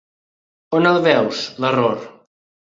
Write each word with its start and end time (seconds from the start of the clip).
On 0.77 0.89
el 0.93 0.97
veus, 1.09 1.43
l'error? 1.67 2.01